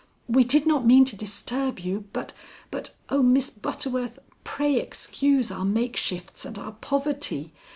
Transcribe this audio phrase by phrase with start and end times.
[0.27, 2.33] "We did not mean to disturb you, but
[2.71, 7.53] but oh, Miss Butterworth, pray excuse our makeshifts and our poverty.